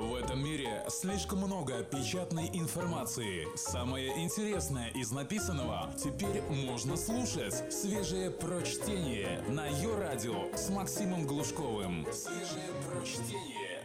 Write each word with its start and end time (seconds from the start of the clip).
В 0.00 0.14
этом 0.14 0.42
мире 0.42 0.82
слишком 0.88 1.40
много 1.40 1.82
печатной 1.82 2.48
информации. 2.54 3.46
Самое 3.54 4.24
интересное 4.24 4.88
из 4.92 5.10
написанного 5.10 5.90
теперь 6.02 6.40
можно 6.48 6.96
слушать. 6.96 7.70
Свежее 7.70 8.30
прочтение 8.30 9.42
на 9.50 9.66
ее 9.66 9.94
радио 9.98 10.56
с 10.56 10.70
Максимом 10.70 11.26
Глушковым. 11.26 12.06
Свежее 12.14 12.70
прочтение. 12.88 13.82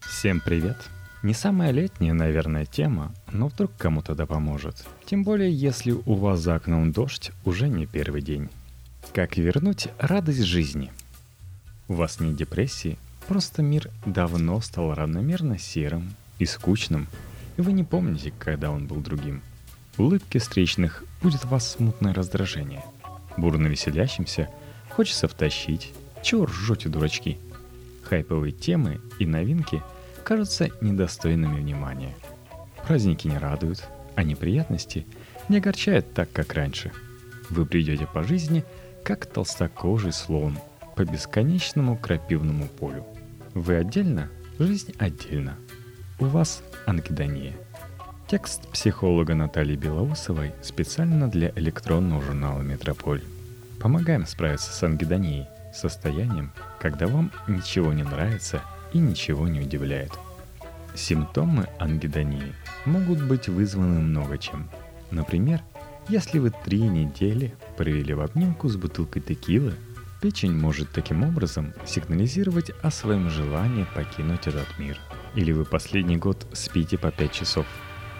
Всем 0.00 0.40
привет! 0.40 0.76
Не 1.22 1.34
самая 1.34 1.70
летняя, 1.70 2.14
наверное, 2.14 2.66
тема, 2.66 3.14
но 3.30 3.46
вдруг 3.46 3.70
кому-то 3.78 4.16
да 4.16 4.26
поможет. 4.26 4.84
Тем 5.04 5.22
более, 5.22 5.52
если 5.52 5.92
у 5.92 6.14
вас 6.14 6.40
за 6.40 6.56
окном 6.56 6.90
дождь 6.90 7.30
уже 7.44 7.68
не 7.68 7.86
первый 7.86 8.22
день. 8.22 8.48
Как 9.14 9.36
вернуть 9.36 9.86
радость 9.98 10.42
жизни? 10.42 10.90
У 11.86 11.94
вас 11.94 12.18
не 12.18 12.34
депрессии, 12.34 12.98
Просто 13.28 13.62
мир 13.62 13.90
давно 14.04 14.60
стал 14.60 14.94
равномерно 14.94 15.58
серым 15.58 16.14
и 16.38 16.44
скучным, 16.44 17.06
и 17.56 17.62
вы 17.62 17.72
не 17.72 17.84
помните, 17.84 18.32
когда 18.38 18.70
он 18.70 18.86
был 18.86 18.96
другим. 18.96 19.42
Улыбки 19.98 20.38
встречных 20.38 21.04
будет 21.22 21.44
вас 21.44 21.72
смутное 21.72 22.14
раздражение. 22.14 22.84
Бурно 23.36 23.68
веселящимся 23.68 24.48
хочется 24.90 25.28
втащить. 25.28 25.92
Чего 26.22 26.46
ржете, 26.46 26.88
дурачки? 26.88 27.38
Хайповые 28.02 28.52
темы 28.52 29.00
и 29.18 29.26
новинки 29.26 29.82
кажутся 30.24 30.70
недостойными 30.80 31.60
внимания. 31.60 32.14
Праздники 32.86 33.28
не 33.28 33.38
радуют, 33.38 33.84
а 34.16 34.22
неприятности 34.22 35.06
не 35.48 35.58
огорчают 35.58 36.12
так, 36.14 36.30
как 36.32 36.54
раньше. 36.54 36.92
Вы 37.50 37.66
придете 37.66 38.06
по 38.06 38.22
жизни, 38.22 38.64
как 39.04 39.26
толстокожий 39.26 40.12
слон 40.12 40.58
по 41.02 41.04
бесконечному 41.04 41.96
крапивному 41.96 42.68
полю. 42.68 43.04
Вы 43.54 43.74
отдельно, 43.74 44.28
жизнь 44.60 44.94
отдельно. 44.98 45.56
У 46.20 46.26
вас 46.26 46.62
ангидония. 46.86 47.54
Текст 48.28 48.68
психолога 48.68 49.34
Натальи 49.34 49.74
Белоусовой 49.74 50.52
специально 50.62 51.28
для 51.28 51.50
электронного 51.56 52.22
журнала 52.22 52.62
«Метрополь». 52.62 53.20
Помогаем 53.80 54.26
справиться 54.26 54.72
с 54.72 54.80
ангидонией, 54.84 55.48
состоянием, 55.74 56.52
когда 56.78 57.08
вам 57.08 57.32
ничего 57.48 57.92
не 57.92 58.04
нравится 58.04 58.60
и 58.92 58.98
ничего 58.98 59.48
не 59.48 59.58
удивляет. 59.58 60.12
Симптомы 60.94 61.66
ангидонии 61.80 62.52
могут 62.84 63.20
быть 63.24 63.48
вызваны 63.48 63.98
много 63.98 64.38
чем. 64.38 64.70
Например, 65.10 65.62
если 66.08 66.38
вы 66.38 66.52
три 66.64 66.82
недели 66.82 67.54
провели 67.76 68.14
в 68.14 68.20
обнимку 68.20 68.68
с 68.68 68.76
бутылкой 68.76 69.20
текилы– 69.20 69.74
Печень 70.22 70.56
может 70.56 70.88
таким 70.92 71.24
образом 71.24 71.74
сигнализировать 71.84 72.70
о 72.80 72.92
своем 72.92 73.28
желании 73.28 73.88
покинуть 73.92 74.46
этот 74.46 74.68
мир. 74.78 74.96
Или 75.34 75.50
вы 75.50 75.64
последний 75.64 76.16
год 76.16 76.46
спите 76.52 76.96
по 76.96 77.10
5 77.10 77.32
часов. 77.32 77.66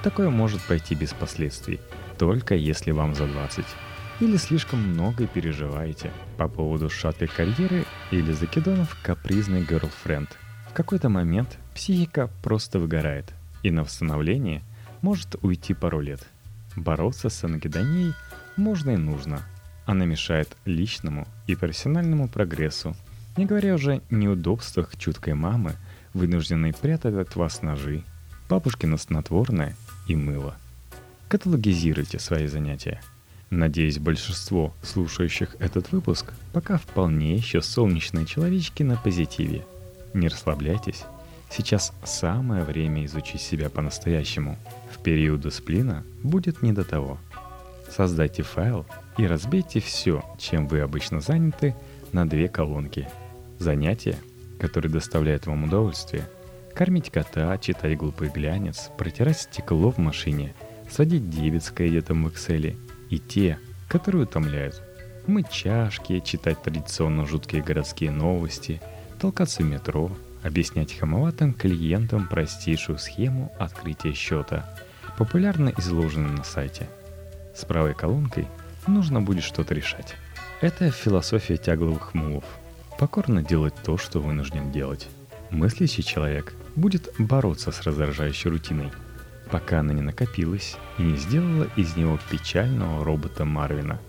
Такое 0.03 0.28
может 0.28 0.61
пойти 0.62 0.97
без 0.97 1.12
последствий, 1.12 1.81
только 2.19 2.56
если 2.56 2.91
вам 2.91 3.14
за 3.14 3.28
20. 3.28 3.64
Или 4.19 4.36
слишком 4.36 4.81
много 4.81 5.28
переживаете 5.28 6.11
по 6.39 6.48
поводу 6.48 6.91
шаткой 6.91 7.28
карьеры 7.28 7.84
или 8.11 8.33
закидонов 8.33 8.97
капризный 9.05 9.62
girlfriend. 9.62 10.28
В 10.70 10.72
какой-то 10.72 11.09
момент 11.09 11.56
психика 11.72 12.28
просто 12.42 12.81
выгорает, 12.81 13.33
и 13.62 13.70
на 13.70 13.84
восстановление 13.84 14.62
может 15.03 15.37
уйти 15.41 15.72
пару 15.72 16.00
лет. 16.00 16.27
Бороться 16.75 17.28
с 17.28 17.44
ангидонией 17.44 18.12
можно 18.56 18.91
и 18.91 18.97
нужно– 18.97 19.47
она 19.86 20.05
мешает 20.05 20.56
личному 20.64 21.27
и 21.47 21.55
профессиональному 21.55 22.28
прогрессу, 22.28 22.97
не 23.36 23.47
говоря 23.47 23.75
уже 23.75 23.97
о 23.97 24.14
неудобствах 24.14 24.97
чуткой 24.97 25.34
мамы, 25.34 25.77
вынужденной 26.14 26.72
прятать 26.72 27.14
от 27.14 27.34
вас 27.36 27.62
ножи, 27.62 28.05
бабушкино 28.48 28.97
снотворное 28.97 29.75
и 30.06 30.14
мыло. 30.14 30.56
Каталогизируйте 31.28 32.19
свои 32.19 32.47
занятия. 32.47 33.00
Надеюсь, 33.50 33.98
большинство 33.98 34.75
слушающих 34.82 35.56
этот 35.59 35.93
выпуск 35.93 36.32
пока 36.53 36.78
вполне 36.78 37.34
еще 37.34 37.60
солнечные 37.60 38.26
человечки 38.26 38.82
на 38.82 38.97
позитиве. 38.97 39.64
Не 40.14 40.28
расслабляйтесь. 40.28 41.04
Сейчас 41.50 41.93
самое 42.04 42.64
время 42.64 43.04
изучить 43.04 43.43
себя 43.43 43.69
по-настоящему. 43.69 44.59
В 44.91 45.03
периоды 45.03 45.50
сплина 45.50 46.03
будет 46.22 46.62
не 46.62 46.72
до 46.72 46.84
того. 46.84 47.19
Создайте 47.94 48.42
файл 48.42 48.86
и 49.19 49.26
разбейте 49.26 49.80
все, 49.80 50.25
чем 50.38 50.66
вы 50.66 50.80
обычно 50.80 51.20
заняты, 51.20 51.75
на 52.12 52.26
две 52.26 52.48
колонки. 52.48 53.06
Занятия, 53.58 54.16
которые 54.58 54.91
доставляют 54.91 55.47
вам 55.47 55.64
удовольствие. 55.64 56.26
Кормить 56.75 57.10
кота, 57.10 57.56
читать 57.58 57.98
глупый 57.98 58.31
глянец, 58.31 58.91
протирать 58.97 59.41
стекло 59.41 59.91
в 59.91 59.98
машине, 59.98 60.54
сводить 60.91 61.28
дебетское 61.28 61.88
где-то 61.88 62.14
в 62.14 62.26
Excel. 62.28 62.75
И 63.10 63.19
те, 63.19 63.58
которые 63.88 64.22
утомляют. 64.22 64.82
Мыть 65.26 65.50
чашки, 65.50 66.20
читать 66.20 66.62
традиционно 66.62 67.26
жуткие 67.26 67.62
городские 67.62 68.10
новости, 68.10 68.81
толкаться 69.20 69.62
в 69.62 69.66
метро, 69.66 70.10
объяснять 70.42 70.98
хамоватым 70.98 71.52
клиентам 71.52 72.26
простейшую 72.26 72.98
схему 72.98 73.52
открытия 73.58 74.14
счета, 74.14 74.66
популярно 75.19 75.75
изложенную 75.76 76.32
на 76.32 76.42
сайте. 76.42 76.88
С 77.54 77.64
правой 77.64 77.94
колонкой– 77.94 78.48
нужно 78.86 79.20
будет 79.20 79.44
что-то 79.44 79.74
решать. 79.74 80.16
Это 80.60 80.90
философия 80.90 81.56
тягловых 81.56 82.14
мулов. 82.14 82.44
Покорно 82.98 83.42
делать 83.42 83.74
то, 83.82 83.98
что 83.98 84.20
вынужден 84.20 84.70
делать. 84.70 85.08
Мыслящий 85.50 86.02
человек 86.02 86.54
будет 86.76 87.12
бороться 87.18 87.72
с 87.72 87.82
раздражающей 87.82 88.48
рутиной, 88.48 88.90
пока 89.50 89.80
она 89.80 89.92
не 89.92 90.02
накопилась 90.02 90.76
и 90.98 91.02
не 91.02 91.16
сделала 91.16 91.68
из 91.76 91.96
него 91.96 92.18
печального 92.30 93.04
робота 93.04 93.44
Марвина. 93.44 94.00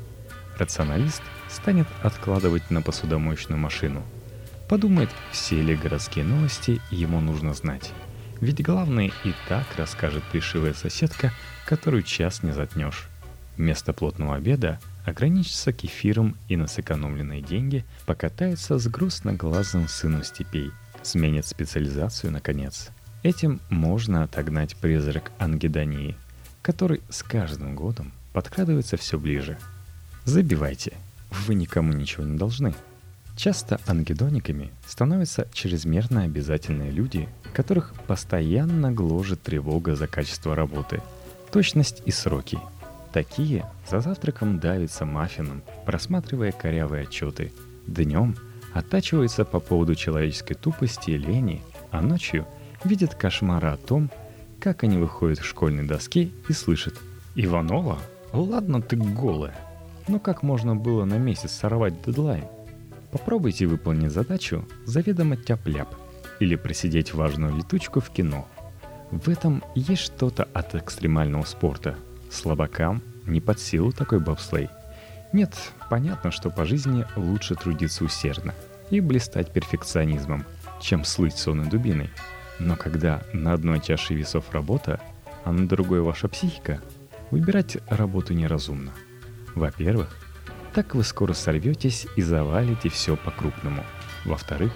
Рационалист 0.57 1.23
станет 1.49 1.87
откладывать 2.01 2.69
на 2.69 2.81
посудомоечную 2.81 3.59
машину. 3.59 4.03
Подумает, 4.69 5.09
все 5.31 5.61
ли 5.61 5.75
городские 5.75 6.23
новости 6.23 6.79
ему 6.91 7.19
нужно 7.19 7.53
знать. 7.53 7.91
Ведь 8.39 8.63
главное 8.63 9.11
и 9.23 9.33
так 9.47 9.65
расскажет 9.77 10.23
плешивая 10.31 10.73
соседка, 10.73 11.31
которую 11.65 12.03
час 12.03 12.43
не 12.43 12.51
затнешь. 12.51 13.09
Вместо 13.57 13.93
плотного 13.93 14.35
обеда 14.35 14.79
ограничится 15.05 15.71
кефиром 15.71 16.35
и 16.47 16.57
на 16.57 16.67
сэкономленные 16.67 17.41
деньги 17.41 17.85
покатается 18.05 18.79
с 18.79 18.87
грустно-глазым 18.87 19.87
сыном 19.87 20.23
степей. 20.23 20.71
Сменит 21.03 21.45
специализацию, 21.45 22.31
наконец. 22.31 22.89
Этим 23.21 23.59
можно 23.69 24.23
отогнать 24.23 24.75
призрак 24.75 25.31
ангидонии, 25.37 26.15
который 26.61 27.01
с 27.09 27.21
каждым 27.23 27.75
годом 27.75 28.11
подкрадывается 28.33 28.97
все 28.97 29.19
ближе. 29.19 29.57
Забивайте. 30.25 30.93
Вы 31.45 31.55
никому 31.55 31.93
ничего 31.93 32.25
не 32.25 32.37
должны. 32.37 32.73
Часто 33.35 33.79
ангидониками 33.87 34.71
становятся 34.87 35.47
чрезмерно 35.53 36.23
обязательные 36.23 36.91
люди, 36.91 37.27
которых 37.53 37.93
постоянно 38.07 38.91
гложет 38.91 39.41
тревога 39.41 39.95
за 39.95 40.07
качество 40.07 40.55
работы, 40.55 41.01
точность 41.51 42.01
и 42.05 42.11
сроки– 42.11 42.57
Такие 43.13 43.63
за 43.87 43.99
завтраком 43.99 44.59
давятся 44.59 45.05
маффином, 45.05 45.61
просматривая 45.85 46.51
корявые 46.51 47.03
отчеты. 47.03 47.53
Днем 47.85 48.35
оттачиваются 48.73 49.45
по 49.45 49.59
поводу 49.59 49.93
человеческой 49.93 50.55
тупости 50.55 51.11
и 51.11 51.17
лени, 51.17 51.61
а 51.91 52.01
ночью 52.01 52.47
видят 52.83 53.13
кошмары 53.13 53.67
о 53.67 53.77
том, 53.77 54.09
как 54.59 54.83
они 54.83 54.97
выходят 54.97 55.39
к 55.39 55.43
школьной 55.43 55.85
доске 55.85 56.31
и 56.49 56.53
слышат 56.53 56.99
«Иванова? 57.35 57.99
Ладно 58.31 58.81
ты 58.81 58.95
голая, 58.95 59.55
но 60.07 60.17
как 60.17 60.41
можно 60.41 60.75
было 60.75 61.05
на 61.05 61.19
месяц 61.19 61.51
сорвать 61.51 62.01
дедлайн? 62.03 62.45
Попробуйте 63.11 63.67
выполнить 63.67 64.11
задачу 64.11 64.67
заведомо 64.85 65.37
тяп-ляп 65.37 65.89
или 66.39 66.55
просидеть 66.55 67.13
важную 67.13 67.55
летучку 67.55 67.99
в 67.99 68.09
кино. 68.09 68.47
В 69.11 69.29
этом 69.29 69.63
есть 69.75 70.01
что-то 70.01 70.47
от 70.51 70.73
экстремального 70.73 71.43
спорта– 71.43 71.95
Слабакам 72.33 73.03
не 73.25 73.41
под 73.41 73.59
силу 73.59 73.91
такой 73.91 74.19
бобслей. 74.19 74.69
Нет, 75.31 75.55
понятно, 75.89 76.31
что 76.31 76.49
по 76.49 76.65
жизни 76.65 77.05
лучше 77.15 77.55
трудиться 77.55 78.03
усердно 78.03 78.53
и 78.89 78.99
блистать 78.99 79.51
перфекционизмом, 79.51 80.45
чем 80.81 81.03
слыть 81.03 81.37
сонной 81.37 81.69
дубиной. 81.69 82.09
Но 82.59 82.75
когда 82.75 83.23
на 83.33 83.53
одной 83.53 83.79
чаше 83.79 84.13
весов 84.13 84.51
работа, 84.51 84.99
а 85.43 85.51
на 85.51 85.67
другой 85.67 86.01
ваша 86.01 86.27
психика, 86.27 86.81
выбирать 87.31 87.77
работу 87.89 88.33
неразумно. 88.33 88.91
Во-первых, 89.55 90.15
так 90.73 90.95
вы 90.95 91.03
скоро 91.03 91.33
сорветесь 91.33 92.07
и 92.15 92.21
завалите 92.21 92.89
все 92.89 93.15
по-крупному. 93.15 93.83
Во-вторых, 94.25 94.71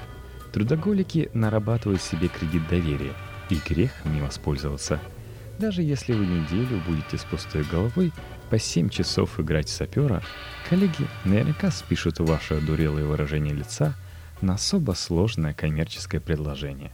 трудоголики 0.52 1.30
нарабатывают 1.34 2.02
себе 2.02 2.28
кредит 2.28 2.68
доверия, 2.68 3.14
и 3.50 3.60
грех 3.68 3.92
не 4.06 4.22
воспользоваться– 4.22 5.00
даже 5.60 5.82
если 5.82 6.14
вы 6.14 6.26
неделю 6.26 6.82
будете 6.86 7.18
с 7.18 7.24
пустой 7.24 7.64
головой 7.64 8.14
по 8.50 8.58
7 8.60 8.90
часов 8.90 9.40
играть 9.40 9.70
сапера, 9.70 10.24
коллеги 10.70 11.08
наверняка 11.26 11.72
спишут 11.72 12.20
ваше 12.20 12.56
одурелое 12.56 13.06
выражение 13.06 13.54
лица 13.54 13.96
на 14.42 14.54
особо 14.54 14.94
сложное 14.94 15.54
коммерческое 15.54 16.22
предложение. 16.22 16.92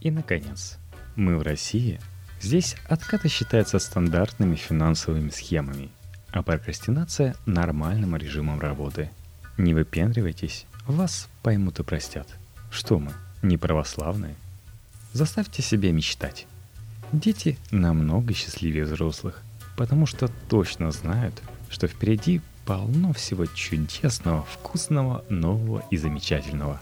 И, 0.00 0.10
наконец, 0.10 0.78
мы 1.14 1.36
в 1.36 1.42
России. 1.42 2.00
Здесь 2.40 2.76
откаты 2.88 3.28
считаются 3.28 3.78
стандартными 3.78 4.56
финансовыми 4.56 5.30
схемами, 5.30 5.90
а 6.30 6.42
прокрастинация– 6.42 7.36
нормальным 7.46 8.16
режимом 8.16 8.58
работы. 8.58 9.10
Не 9.58 9.74
выпендривайтесь, 9.74 10.66
вас 10.86 11.28
поймут 11.42 11.78
и 11.78 11.84
простят. 11.84 12.26
Что 12.70 12.98
мы, 12.98 13.12
не 13.42 13.58
православные? 13.58 14.34
Заставьте 15.12 15.62
себя 15.62 15.92
мечтать. 15.92 16.46
Дети 17.12 17.58
намного 17.70 18.32
счастливее 18.32 18.84
взрослых, 18.84 19.42
потому 19.76 20.06
что 20.06 20.28
точно 20.48 20.90
знают, 20.92 21.34
что 21.68 21.86
впереди 21.86 22.40
полно 22.66 23.12
всего 23.12 23.46
чудесного, 23.46 24.42
вкусного, 24.42 25.24
нового 25.28 25.82
и 25.90 25.96
замечательного. 25.96 26.80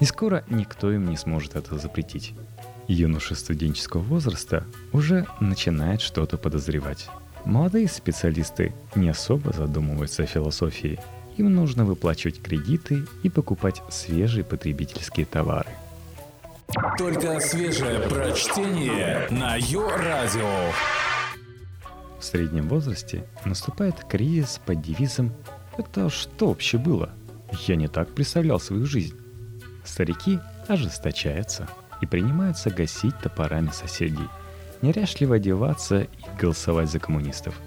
И 0.00 0.04
скоро 0.04 0.44
никто 0.48 0.92
им 0.92 1.08
не 1.08 1.16
сможет 1.16 1.56
это 1.56 1.78
запретить. 1.78 2.34
Юноши 2.88 3.34
студенческого 3.34 4.02
возраста 4.02 4.64
уже 4.92 5.26
начинает 5.40 6.00
что-то 6.00 6.36
подозревать. 6.36 7.08
Молодые 7.44 7.88
специалисты 7.88 8.74
не 8.94 9.08
особо 9.08 9.52
задумываются 9.52 10.22
о 10.22 10.26
философии. 10.26 10.98
Им 11.36 11.54
нужно 11.54 11.84
выплачивать 11.84 12.40
кредиты 12.42 13.04
и 13.22 13.30
покупать 13.30 13.82
свежие 13.90 14.44
потребительские 14.44 15.26
товары. 15.26 15.70
Только 16.98 17.40
свежее 17.40 18.00
прочтение 18.00 19.28
на 19.30 19.56
Йо-Радио. 19.56 20.72
В 22.24 22.26
среднем 22.26 22.70
возрасте 22.70 23.26
наступает 23.44 24.02
кризис 24.04 24.58
под 24.64 24.80
девизом 24.80 25.34
«Это 25.76 26.08
что 26.08 26.48
вообще 26.48 26.78
было? 26.78 27.10
Я 27.66 27.76
не 27.76 27.86
так 27.86 28.14
представлял 28.14 28.58
свою 28.58 28.86
жизнь». 28.86 29.14
Старики 29.84 30.38
ожесточаются 30.66 31.68
и 32.00 32.06
принимаются 32.06 32.70
гасить 32.70 33.12
топорами 33.20 33.68
соседей, 33.68 34.26
неряшливо 34.80 35.36
одеваться 35.36 36.00
и 36.00 36.08
голосовать 36.40 36.90
за 36.90 36.98
коммунистов. 36.98 37.60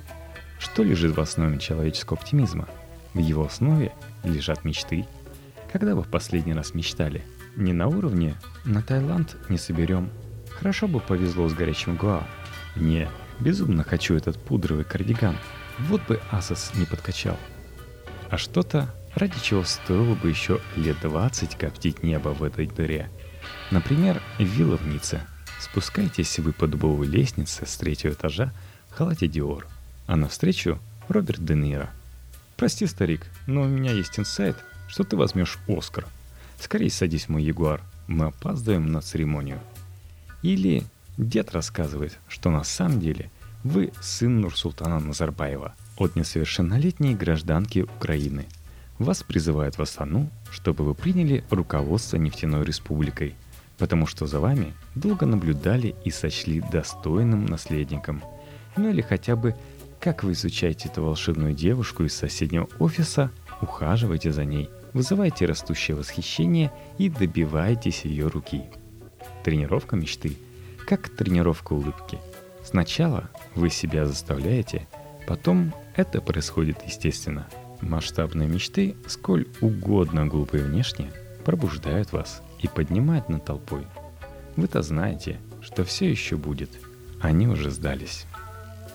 Что 0.57 0.81
лежит 0.81 1.15
в 1.15 1.21
основе 1.21 1.59
человеческого 1.59 2.17
оптимизма? 2.17 2.67
В 3.13 3.19
его 3.19 3.45
основе 3.45 3.93
лежат 4.23 4.65
мечты. 4.65 5.05
Когда 5.71 5.93
вы 5.93 6.01
в 6.01 6.07
последний 6.07 6.53
раз 6.53 6.73
мечтали– 6.73 7.23
не 7.55 7.73
на 7.73 7.87
уровне 7.87 8.35
«на 8.65 8.81
Таиланд 8.81 9.37
не 9.49 9.59
соберем». 9.59 10.09
Хорошо 10.49 10.87
бы 10.87 10.99
повезло 10.99 11.47
с 11.47 11.53
горячим 11.53 11.95
гуа. 11.95 12.23
Не, 12.75 13.07
безумно 13.39 13.83
хочу 13.83 14.15
этот 14.15 14.37
пудровый 14.37 14.83
кардиган. 14.83 15.37
Вот 15.79 16.01
бы 16.07 16.19
Асос 16.31 16.71
не 16.75 16.85
подкачал. 16.85 17.37
А 18.29 18.37
что-то, 18.37 18.93
ради 19.15 19.39
чего 19.41 19.63
стоило 19.63 20.15
бы 20.15 20.29
еще 20.29 20.59
лет 20.75 20.97
20 21.01 21.55
коптить 21.55 22.03
небо 22.03 22.29
в 22.29 22.43
этой 22.43 22.67
дыре. 22.67 23.09
Например, 23.71 24.21
вилла 24.39 24.77
в 24.77 24.87
Ницце. 24.87 25.21
Спускайтесь 25.59 26.39
вы 26.39 26.53
по 26.53 26.67
дубовой 26.67 27.07
лестнице 27.07 27.65
с 27.65 27.77
третьего 27.77 28.13
этажа 28.13 28.51
в 28.89 28.95
халате 28.95 29.27
Диор. 29.27 29.67
А 30.07 30.15
навстречу 30.15 30.79
Роберт 31.07 31.43
Де 31.43 31.55
Ниро. 31.55 31.89
Прости, 32.55 32.87
старик, 32.87 33.25
но 33.45 33.61
у 33.63 33.67
меня 33.67 33.91
есть 33.91 34.17
инсайт, 34.19 34.55
что 34.87 35.03
ты 35.03 35.15
возьмешь 35.15 35.57
Оскар– 35.67 36.05
Скорее 36.59 36.89
садись, 36.89 37.29
мой 37.29 37.43
ягуар, 37.43 37.81
мы 38.07 38.27
опаздываем 38.27 38.91
на 38.91 39.01
церемонию. 39.01 39.59
Или 40.41 40.83
дед 41.17 41.53
рассказывает, 41.53 42.19
что 42.27 42.49
на 42.49 42.63
самом 42.63 42.99
деле 42.99 43.31
вы 43.63 43.91
сын 44.01 44.41
Нурсултана 44.41 44.99
Назарбаева 44.99 45.75
от 45.97 46.15
несовершеннолетней 46.15 47.15
гражданки 47.15 47.79
Украины. 47.79 48.45
Вас 48.99 49.23
призывают 49.23 49.77
в 49.77 49.81
Астану, 49.81 50.29
чтобы 50.51 50.83
вы 50.83 50.93
приняли 50.93 51.43
руководство 51.49 52.17
нефтяной 52.17 52.63
республикой, 52.63 53.35
потому 53.77 54.07
что 54.07 54.25
за 54.25 54.39
вами 54.39 54.73
долго 54.95 55.25
наблюдали 55.25 55.95
и 56.03 56.11
сочли 56.11 56.61
достойным 56.71 57.45
наследником. 57.45 58.23
Ну 58.75 58.89
или 58.89 59.01
хотя 59.01 59.35
бы, 59.35 59.55
как 59.99 60.23
вы 60.23 60.33
изучаете 60.33 60.89
эту 60.89 61.03
волшебную 61.03 61.53
девушку 61.53 62.03
из 62.03 62.13
соседнего 62.13 62.69
офиса, 62.79 63.31
ухаживайте 63.61 64.31
за 64.31 64.45
ней– 64.45 64.69
вызывайте 64.97 65.45
растущее 65.45 65.95
восхищение 65.95 66.71
и 66.97 67.09
добивайтесь 67.09 68.03
ее 68.03 68.27
руки. 68.27 68.63
Тренировка 69.43 69.95
мечты, 69.95 70.37
как 70.87 71.09
тренировка 71.09 71.73
улыбки. 71.73 72.17
Сначала 72.63 73.29
вы 73.55 73.69
себя 73.69 74.05
заставляете, 74.05 74.87
потом 75.27 75.73
это 75.95 76.21
происходит 76.21 76.77
естественно. 76.85 77.47
Масштабные 77.81 78.49
мечты, 78.49 78.95
сколь 79.05 79.47
угодно 79.61 80.25
глупые 80.25 80.63
внешне, 80.63 81.11
пробуждают 81.45 82.11
вас 82.11 82.41
и 82.59 82.67
поднимают 82.67 83.29
над 83.29 83.45
толпой. 83.45 83.85
Вы-то 84.55 84.81
знаете, 84.81 85.39
что 85.61 85.83
все 85.83 86.09
еще 86.09 86.37
будет. 86.37 86.71
Они 87.21 87.47
уже 87.47 87.69
сдались. 87.69 88.25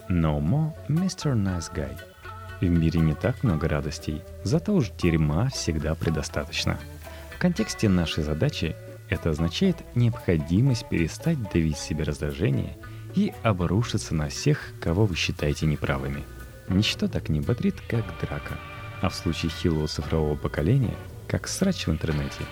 No 0.09 0.41
more 0.41 0.73
Mr. 0.89 1.33
Nice 1.33 1.73
Guy– 1.73 1.97
в 2.61 2.69
мире 2.69 3.01
не 3.01 3.13
так 3.13 3.43
много 3.43 3.67
радостей, 3.67 4.21
зато 4.43 4.73
уж 4.73 4.91
дерьма 4.91 5.49
всегда 5.49 5.95
предостаточно. 5.95 6.79
В 7.35 7.39
контексте 7.39 7.89
нашей 7.89 8.23
задачи 8.23 8.75
это 9.13 9.29
означает 9.29 9.77
необходимость 9.95 10.87
перестать 10.89 11.41
давить 11.51 11.77
себе 11.77 12.03
раздражение 12.03 12.77
и 13.15 13.33
обрушиться 13.43 14.15
на 14.15 14.29
всех, 14.29 14.73
кого 14.81 15.05
вы 15.05 15.15
считаете 15.15 15.65
неправыми. 15.65 16.23
Ничто 16.67 17.07
так 17.07 17.29
не 17.29 17.41
бодрит, 17.41 17.75
как 17.87 18.05
драка, 18.19 18.59
а 19.01 19.09
в 19.09 19.15
случае 19.15 19.51
хилого 19.51 19.87
цифрового 19.87 20.35
поколения, 20.35 20.95
как 21.27 21.47
срач 21.47 21.87
в 21.87 21.91
интернете. 21.91 22.45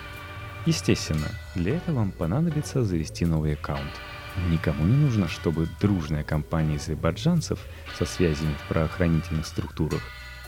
Естественно, 0.66 1.28
для 1.56 1.78
этого 1.78 1.98
вам 1.98 2.12
понадобится 2.12 2.84
завести 2.84 3.26
новый 3.26 3.54
аккаунт– 3.54 3.92
Никому 4.50 4.86
не 4.86 4.96
нужно, 4.96 5.28
чтобы 5.28 5.68
дружная 5.80 6.24
компания 6.24 6.76
азербайджанцев 6.76 7.60
со 7.98 8.06
связями 8.06 8.54
в 8.54 8.68
правоохранительных 8.70 9.46
структурах 9.46 10.02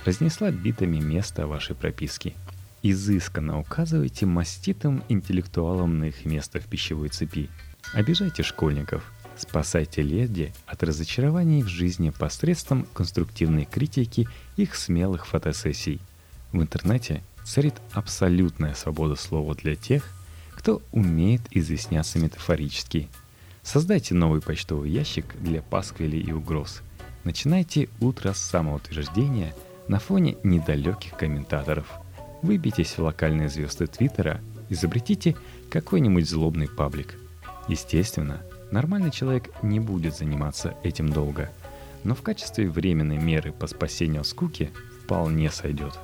разнесла 0.06 0.52
битами 0.52 0.98
место 0.98 1.48
вашей 1.48 1.76
прописки. 1.76 2.36
Изысканно 2.84 3.60
указывайте 3.60 4.28
маститым 4.28 5.04
интеллектуалам 5.10 5.98
на 5.98 6.06
их 6.06 6.26
место 6.26 6.60
в 6.60 6.66
пищевой 6.66 7.10
цепи. 7.10 7.50
Обижайте 7.94 8.44
школьников. 8.44 9.12
Спасайте 9.36 10.04
леди 10.04 10.54
от 10.68 10.84
разочарований 10.84 11.64
в 11.64 11.68
жизни 11.68 12.12
посредством 12.12 12.86
конструктивной 12.94 13.66
критики 13.66 14.28
их 14.58 14.76
смелых 14.76 15.26
фотосессий. 15.26 16.00
В 16.52 16.62
интернете 16.62 17.24
царит 17.44 17.74
абсолютная 17.94 18.76
свобода 18.76 19.16
слова 19.16 19.56
для 19.56 19.76
тех, 19.76 20.08
кто 20.52 20.84
умеет 20.92 21.42
изъясняться 21.50 22.20
метафорически– 22.20 23.10
Создайте 23.64 24.14
новый 24.14 24.42
почтовый 24.42 24.92
ящик 24.92 25.26
для 25.42 25.62
пасквилей 25.62 26.20
и 26.20 26.34
угроз. 26.34 26.82
Начинайте 27.24 27.88
утро 28.02 28.34
с 28.34 28.40
самоутверждения 28.40 29.56
на 29.88 30.00
фоне 30.00 30.36
недалеких 30.44 31.16
комментаторов. 31.16 31.88
Выбейтесь 32.44 32.98
в 32.98 33.04
локальные 33.04 33.48
звезды 33.48 33.88
Твиттера, 33.88 34.42
изобретите 34.70 35.36
какой-нибудь 35.70 36.30
злобный 36.30 36.68
паблик. 36.68 37.16
Естественно, 37.70 38.42
нормальный 38.70 39.12
человек 39.12 39.50
не 39.64 39.80
будет 39.80 40.16
заниматься 40.16 40.76
этим 40.84 41.08
долго, 41.10 41.50
но 42.04 42.16
в 42.16 42.22
качестве 42.22 42.70
временной 42.70 43.18
меры 43.18 43.54
по 43.54 43.66
спасению 43.66 44.26
скуки 44.26 44.72
вполне 45.04 45.50
сойдет. 45.50 45.98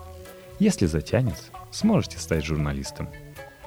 Если 0.60 0.86
затянет, 0.86 1.51
сможете 1.72 2.19
стать 2.19 2.46
журналистом. 2.46 3.10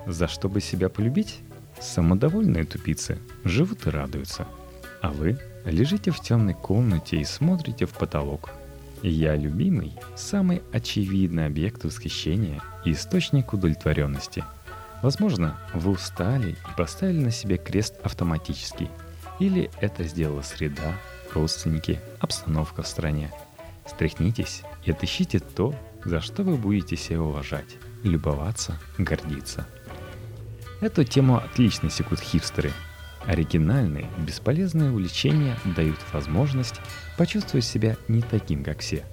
За 0.06 0.26
что 0.26 0.48
бы 0.48 0.62
себя 0.62 0.88
полюбить? 0.88 1.40
Самодовольные 1.78 2.64
тупицы 2.64 3.18
живут 3.44 3.86
и 3.86 3.90
радуются. 3.90 4.46
А 5.02 5.10
вы 5.10 5.38
лежите 5.66 6.10
в 6.10 6.20
темной 6.20 6.54
комнате 6.54 7.18
и 7.18 7.24
смотрите 7.24 7.84
в 7.84 7.90
потолок. 7.90 8.50
Я 9.02 9.34
любимый, 9.34 9.92
самый 10.16 10.62
очевидный 10.72 11.46
объект 11.46 11.84
восхищения 11.84 12.62
и 12.84 12.92
источник 12.92 13.52
удовлетворенности. 13.52 14.44
Возможно, 15.02 15.58
вы 15.74 15.90
устали 15.92 16.52
и 16.52 16.76
поставили 16.76 17.18
на 17.18 17.30
себе 17.30 17.56
крест 17.56 17.94
автоматически. 18.04 18.88
Или 19.40 19.70
это 19.80 20.04
сделала 20.04 20.42
среда, 20.42 20.96
родственники, 21.34 22.00
обстановка 22.20 22.82
в 22.82 22.86
стране. 22.86 23.32
Стряхнитесь 23.86 24.62
и 24.84 24.92
отыщите 24.92 25.40
то, 25.40 25.74
за 26.04 26.20
что 26.20 26.44
вы 26.44 26.56
будете 26.56 26.96
себя 26.96 27.22
уважать, 27.22 27.76
любоваться, 28.04 28.78
гордиться– 28.98 29.66
Эту 30.82 31.04
тему 31.04 31.36
отлично 31.36 31.90
секут 31.90 32.18
хипстеры. 32.18 32.72
Оригинальные, 33.26 34.10
бесполезные 34.18 34.90
увлечения 34.90 35.56
дают 35.76 35.98
возможность 36.12 36.80
почувствовать 37.16 37.64
себя 37.64 37.96
не 38.08 38.22
таким, 38.22 38.64
как 38.64 38.80
все. 38.80 39.04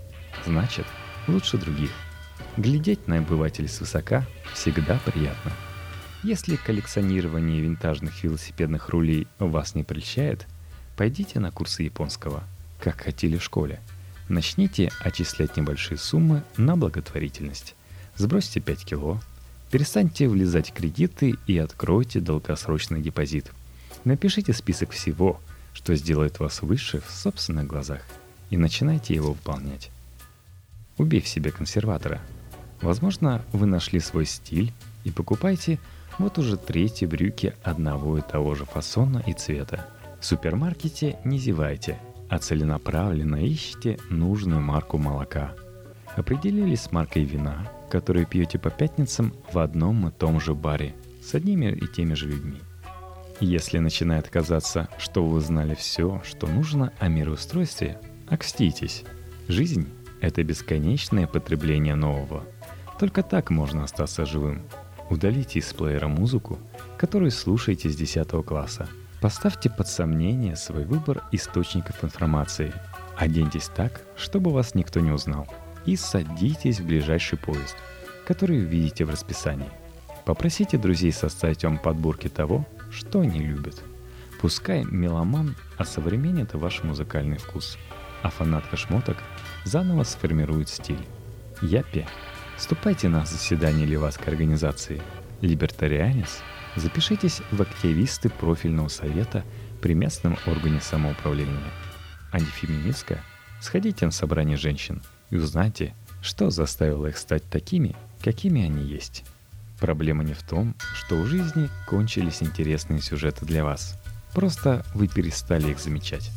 Значит, 0.46 0.86
лучше 1.28 1.58
других. 1.58 1.92
Глядеть 2.58 3.08
на 3.08 3.20
обывателей 3.20 3.70
свысока 3.70 4.26
всегда 4.54 5.00
приятно. 5.06 5.52
Если 6.24 6.56
коллекционирование 6.56 7.62
винтажных 7.62 8.24
велосипедных 8.24 8.90
рулей 8.90 9.28
вас 9.38 9.76
не 9.76 9.84
прельщает, 9.84 10.48
пойдите 10.98 11.40
на 11.40 11.52
курсы 11.52 11.84
японского, 11.84 12.44
как 12.82 13.02
хотели 13.02 13.38
в 13.38 13.44
школе. 13.44 13.80
Начните 14.28 14.92
отчислять 15.00 15.56
небольшие 15.56 15.98
суммы 15.98 16.44
на 16.58 16.76
благотворительность. 16.76 17.76
Сбросьте 18.16 18.60
5 18.60 18.86
кило, 18.86 19.22
Перестаньте 19.72 20.28
влезать 20.28 20.72
в 20.72 20.74
кредиты 20.74 21.36
и 21.46 21.58
откройте 21.60 22.20
долгосрочный 22.20 23.02
депозит. 23.02 23.52
Напишите 24.04 24.54
список 24.54 24.92
всего, 24.92 25.40
что 25.74 25.96
сделает 25.96 26.40
вас 26.40 26.62
выше 26.62 27.02
в 27.02 27.12
собственных 27.12 27.68
глазах, 27.68 28.02
и 28.50 28.58
начинайте 28.58 29.14
его 29.14 29.30
выполнять. 29.30 29.92
Убей 30.98 31.22
в 31.22 31.28
себе 31.28 31.52
консерватора. 31.52 32.20
Возможно, 32.82 33.44
вы 33.54 33.66
нашли 33.68 34.00
свой 34.00 34.26
стиль 34.26 34.74
и 35.04 35.12
покупаете 35.12 35.80
вот 36.18 36.38
уже 36.38 36.58
третьи 36.58 37.06
брюки 37.06 37.54
одного 37.64 38.18
и 38.18 38.22
того 38.22 38.56
же 38.56 38.66
фасона 38.66 39.24
и 39.26 39.34
цвета. 39.34 39.88
В 40.20 40.26
супермаркете 40.26 41.18
не 41.24 41.40
зевайте, 41.40 41.98
а 42.30 42.40
целенаправленно 42.40 43.38
ищите 43.48 43.98
нужную 44.10 44.62
марку 44.62 44.98
молока. 44.98 45.54
Определились 46.16 46.82
с 46.82 46.92
маркой 46.92 47.24
вина, 47.24 47.72
которую 47.90 48.26
пьете 48.26 48.60
по 48.60 48.70
пятницам 48.70 49.34
в 49.52 49.60
одном 49.60 50.08
и 50.08 50.12
том 50.12 50.42
же 50.42 50.54
баре 50.54 50.94
с 51.24 51.34
одними 51.34 51.68
и 51.68 51.88
теми 51.88 52.14
же 52.16 52.28
людьми. 52.28 52.60
Если 53.40 53.80
начинает 53.80 54.30
казаться, 54.30 54.90
что 54.98 55.26
вы 55.26 55.40
знали 55.40 55.76
все, 55.76 56.22
что 56.26 56.48
нужно 56.48 56.92
о 57.00 57.08
мироустройстве, 57.08 58.00
окститесь. 58.28 59.04
Жизнь— 59.48 59.88
это 60.22 60.44
бесконечное 60.44 61.28
потребление 61.28 61.96
нового. 61.96 62.44
Только 63.00 63.24
так 63.24 63.50
можно 63.50 63.84
остаться 63.84 64.26
живым— 64.26 64.64
Удалите 65.10 65.58
из 65.58 65.74
плеера 65.74 66.08
музыку, 66.08 66.60
которую 66.98 67.32
слушаете 67.32 67.90
с 67.90 67.96
10 67.96 68.44
класса. 68.44 68.88
Поставьте 69.22 69.70
под 69.70 69.88
сомнение 69.88 70.56
свой 70.56 70.86
выбор 70.86 71.24
источников 71.32 72.04
информации. 72.04 72.72
Оденьтесь 73.18 73.70
так, 73.76 74.02
чтобы 74.16 74.52
вас 74.52 74.76
никто 74.76 75.00
не 75.00 75.12
узнал. 75.12 75.48
И 75.86 75.96
садитесь 75.96 76.80
в 76.80 76.86
ближайший 76.86 77.40
поезд, 77.40 77.76
который 78.28 78.64
увидите 78.64 79.04
в 79.04 79.10
расписании. 79.10 79.70
Попросите 80.26 80.78
друзей 80.78 81.12
составить 81.12 81.64
вам 81.64 81.80
подборки 81.80 82.28
того, 82.28 82.68
что 82.92 83.22
они 83.22 83.40
любят. 83.40 83.82
Пускай 84.42 84.84
меломан 84.84 85.56
осовременит 85.78 86.54
ваш 86.54 86.84
музыкальный 86.84 87.38
вкус, 87.38 87.78
а 88.22 88.30
фанатка 88.30 88.78
шмоток 88.78 89.18
заново 89.66 90.04
сформирует 90.04 90.70
стиль. 90.70 91.06
Япи 91.62 92.06
Вступайте 92.60 93.08
на 93.08 93.26
заседание 93.26 93.86
Ливадской 93.86 94.34
организации 94.34 95.02
«Либертарианец», 95.40 96.42
запишитесь 96.76 97.42
в 97.52 97.62
активисты 97.62 98.30
профильного 98.30 98.90
совета 98.90 99.46
при 99.82 99.94
местном 99.94 100.38
органе 100.46 100.82
самоуправления. 100.82 101.72
Антифеминистка, 102.34 103.20
сходите 103.62 104.06
на 104.06 104.12
собрание 104.12 104.58
женщин 104.58 105.02
и 105.30 105.38
узнайте, 105.38 105.96
что 106.22 106.50
заставило 106.50 107.08
их 107.08 107.18
стать 107.18 107.50
такими, 107.50 107.96
какими 108.22 108.66
они 108.66 108.84
есть. 108.84 109.24
Проблема 109.80 110.24
не 110.24 110.34
в 110.34 110.44
том, 110.44 110.76
что 110.94 111.16
у 111.16 111.26
жизни 111.26 111.70
кончились 111.88 112.44
интересные 112.44 113.02
сюжеты 113.02 113.46
для 113.46 113.64
вас. 113.64 113.96
Просто 114.34 114.86
вы 114.94 115.08
перестали 115.08 115.72
их 115.72 115.80
замечать. 115.80 116.32